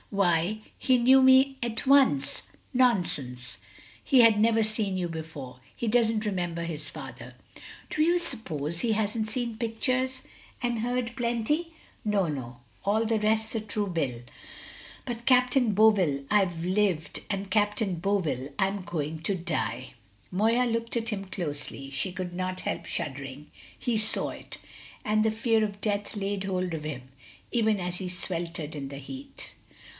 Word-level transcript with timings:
"Why, 0.09 0.61
he 0.79 0.97
knew 0.97 1.21
me 1.21 1.57
at 1.63 1.85
once!" 1.87 2.41
"Nonsense! 2.73 3.59
He 4.03 4.21
had 4.21 4.39
never 4.39 4.61
seen 4.61 4.97
you 4.97 5.07
before; 5.07 5.59
he 5.77 5.87
doesn't 5.87 6.25
remember 6.25 6.63
his 6.63 6.89
father." 6.89 7.35
"Do 7.89 8.01
you 8.01 8.17
suppose 8.17 8.79
he 8.79 8.91
hasn't 8.93 9.29
seen 9.29 9.57
pictures, 9.57 10.23
and 10.61 10.79
heard 10.79 11.15
plenty? 11.15 11.73
No, 12.03 12.27
no; 12.27 12.57
all 12.83 13.05
the 13.05 13.19
rest's 13.19 13.53
a 13.55 13.61
true 13.61 13.87
bill; 13.87 14.21
but 15.05 15.27
Captain 15.27 15.73
Bovill 15.73 16.25
I've 16.29 16.65
lived, 16.65 17.21
and 17.29 17.49
Captain 17.51 17.95
Bovill 17.95 18.49
I'm 18.59 18.81
going 18.81 19.19
to 19.19 19.35
die." 19.35 19.93
Moya 20.29 20.65
looked 20.65 20.97
at 20.97 21.09
him 21.09 21.25
closely. 21.25 21.89
She 21.89 22.11
could 22.11 22.33
not 22.33 22.61
help 22.61 22.85
shuddering. 22.85 23.51
He 23.77 23.97
saw 23.99 24.31
it, 24.31 24.57
and 25.05 25.23
the 25.23 25.31
fear 25.31 25.63
of 25.63 25.79
death 25.79 26.17
laid 26.17 26.45
hold 26.45 26.73
of 26.73 26.83
him, 26.83 27.03
even 27.51 27.79
as 27.79 27.99
he 27.99 28.09
sweltered 28.09 28.75
in 28.75 28.89
the 28.89 28.97
heat. 28.97 29.53